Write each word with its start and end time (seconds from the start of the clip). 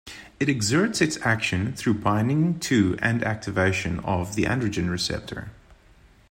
It 0.39 0.49
exerts 0.49 0.99
its 0.99 1.17
action 1.21 1.73
through 1.75 1.93
binding 1.99 2.59
to 2.61 2.97
and 3.03 3.23
activation 3.23 3.99
of 3.99 4.33
the 4.33 4.45
androgen 4.45 4.89
receptor. 4.89 5.51